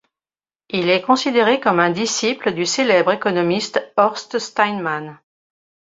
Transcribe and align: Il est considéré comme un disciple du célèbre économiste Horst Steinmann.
Il 0.71 0.89
est 0.89 1.03
considéré 1.03 1.59
comme 1.59 1.79
un 1.79 1.91
disciple 1.91 2.53
du 2.53 2.65
célèbre 2.65 3.11
économiste 3.11 3.87
Horst 3.97 4.39
Steinmann. 4.39 5.19